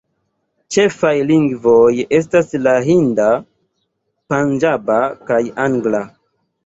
[0.75, 3.29] Ĉefaj lingvoj estas la hinda,
[4.35, 6.03] panĝaba kaj angla.